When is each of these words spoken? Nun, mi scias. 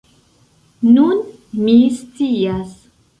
Nun, 0.95 1.21
mi 1.65 1.75
scias. 1.99 2.73